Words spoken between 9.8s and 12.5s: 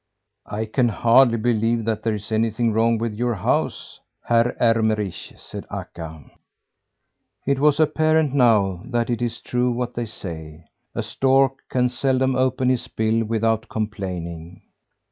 they say: a stork can seldom